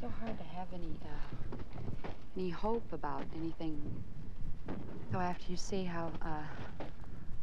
so 0.00 0.08
hard 0.08 0.38
to 0.38 0.44
have 0.44 0.66
any 0.72 0.88
uh, 1.04 1.56
any 2.34 2.48
hope 2.48 2.90
about 2.92 3.22
anything. 3.36 3.78
Though 5.12 5.18
after 5.18 5.50
you 5.50 5.58
see 5.58 5.84
how 5.84 6.10
uh, 6.22 6.44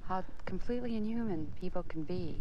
how 0.08 0.24
completely 0.46 0.96
inhuman 0.96 1.52
people 1.62 1.84
can 1.84 2.04
be. 2.04 2.38